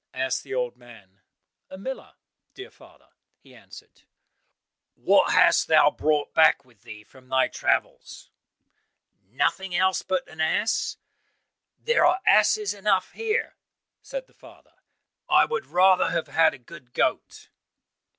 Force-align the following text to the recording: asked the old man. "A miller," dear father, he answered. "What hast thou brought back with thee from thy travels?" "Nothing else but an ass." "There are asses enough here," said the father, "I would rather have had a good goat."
asked 0.15 0.41
the 0.41 0.51
old 0.51 0.75
man. 0.75 1.21
"A 1.69 1.77
miller," 1.77 2.13
dear 2.55 2.71
father, 2.71 3.09
he 3.37 3.53
answered. 3.53 4.01
"What 4.95 5.31
hast 5.31 5.67
thou 5.67 5.91
brought 5.91 6.33
back 6.33 6.65
with 6.65 6.81
thee 6.81 7.03
from 7.03 7.27
thy 7.29 7.49
travels?" 7.49 8.31
"Nothing 9.27 9.75
else 9.75 10.01
but 10.01 10.27
an 10.27 10.41
ass." 10.41 10.97
"There 11.77 12.03
are 12.03 12.19
asses 12.25 12.73
enough 12.73 13.11
here," 13.11 13.57
said 14.01 14.25
the 14.25 14.33
father, 14.33 14.73
"I 15.29 15.45
would 15.45 15.67
rather 15.67 16.09
have 16.09 16.29
had 16.29 16.55
a 16.55 16.57
good 16.57 16.93
goat." 16.93 17.49